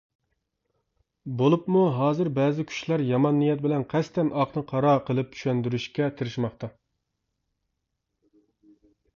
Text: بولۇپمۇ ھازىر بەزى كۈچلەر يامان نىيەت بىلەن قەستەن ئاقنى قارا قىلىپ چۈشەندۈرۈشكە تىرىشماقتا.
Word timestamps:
بولۇپمۇ 1.41 1.83
ھازىر 1.97 2.31
بەزى 2.39 2.65
كۈچلەر 2.71 3.03
يامان 3.09 3.37
نىيەت 3.41 3.61
بىلەن 3.67 3.85
قەستەن 3.93 4.31
ئاقنى 4.39 4.63
قارا 4.73 4.95
قىلىپ 5.11 5.37
چۈشەندۈرۈشكە 5.37 6.09
تىرىشماقتا. 6.23 6.71